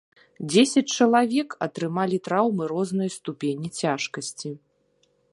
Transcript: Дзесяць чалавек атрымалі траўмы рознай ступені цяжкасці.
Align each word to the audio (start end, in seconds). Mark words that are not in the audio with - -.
Дзесяць 0.51 0.95
чалавек 1.03 1.49
атрымалі 1.65 2.17
траўмы 2.27 2.63
рознай 2.73 3.09
ступені 3.19 3.67
цяжкасці. 3.83 4.55